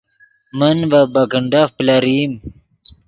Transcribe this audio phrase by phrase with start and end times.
[0.57, 2.31] من ڤے بیکنڈ پلرئیم